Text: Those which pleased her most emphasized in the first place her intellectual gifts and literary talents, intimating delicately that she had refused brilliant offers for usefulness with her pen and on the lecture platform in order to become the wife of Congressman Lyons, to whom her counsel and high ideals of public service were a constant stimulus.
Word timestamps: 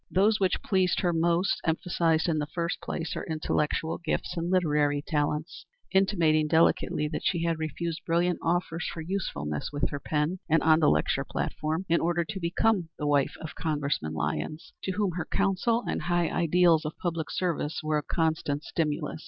Those 0.09 0.39
which 0.39 0.63
pleased 0.63 1.01
her 1.01 1.13
most 1.13 1.61
emphasized 1.63 2.27
in 2.27 2.39
the 2.39 2.47
first 2.47 2.81
place 2.81 3.13
her 3.13 3.23
intellectual 3.23 3.99
gifts 3.99 4.35
and 4.35 4.49
literary 4.49 5.03
talents, 5.05 5.67
intimating 5.91 6.47
delicately 6.47 7.07
that 7.09 7.21
she 7.23 7.43
had 7.43 7.59
refused 7.59 8.01
brilliant 8.03 8.39
offers 8.41 8.89
for 8.91 9.01
usefulness 9.01 9.69
with 9.71 9.89
her 9.91 9.99
pen 9.99 10.39
and 10.49 10.63
on 10.63 10.79
the 10.79 10.89
lecture 10.89 11.23
platform 11.23 11.85
in 11.87 12.01
order 12.01 12.23
to 12.25 12.39
become 12.39 12.89
the 12.97 13.05
wife 13.05 13.35
of 13.41 13.53
Congressman 13.53 14.13
Lyons, 14.13 14.73
to 14.81 14.91
whom 14.93 15.11
her 15.11 15.25
counsel 15.31 15.83
and 15.87 16.01
high 16.01 16.29
ideals 16.31 16.83
of 16.83 16.97
public 16.97 17.29
service 17.29 17.81
were 17.83 17.99
a 17.99 18.01
constant 18.01 18.63
stimulus. 18.63 19.19